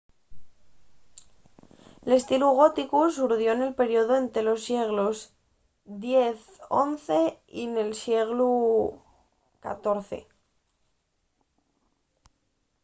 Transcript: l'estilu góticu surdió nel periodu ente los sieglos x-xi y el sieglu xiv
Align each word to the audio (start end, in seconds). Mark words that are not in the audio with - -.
l'estilu 2.11 2.47
góticu 2.59 3.01
surdió 3.17 3.51
nel 3.57 3.73
periodu 3.81 4.11
ente 4.21 4.39
los 4.47 4.61
sieglos 4.69 5.17
x-xi 6.05 7.23
y 7.51 7.65
el 7.83 7.91
sieglu 8.03 8.53
xiv 10.09 10.25